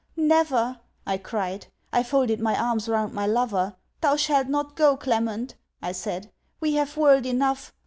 never!' 0.15 0.79
I 1.05 1.19
cried. 1.19 1.67
I 1.93 2.01
folded 2.01 2.39
my 2.39 2.59
arms 2.59 2.89
round 2.89 3.13
my 3.13 3.27
lover 3.27 3.75
'Thou 4.01 4.15
shalt 4.15 4.47
not 4.47 4.75
go, 4.75 4.97
Clement,' 4.97 5.53
I 5.79 5.91
said. 5.91 6.31
'We 6.59 6.73
have 6.73 6.97
world 6.97 7.27
enough. 7.27 7.71